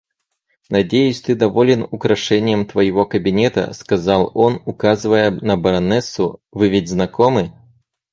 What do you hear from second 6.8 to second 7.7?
знакомы?